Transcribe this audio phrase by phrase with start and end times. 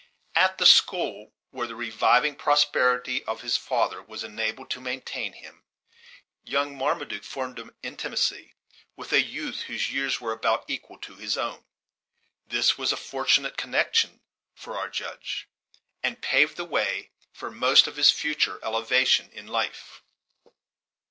[0.33, 5.61] At the school where the reviving prosperity of his father was enabled to maintain him,
[6.43, 8.55] young Marmaduke formed an intimacy
[8.95, 11.65] with a youth whose years were about equal to his own.
[12.47, 14.21] This was a fortunate connection
[14.55, 15.47] for our Judge,
[16.01, 20.01] and paved the way to most of his future elevation in life.